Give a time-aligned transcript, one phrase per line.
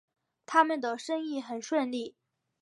[0.47, 2.15] 他们的生意很顺利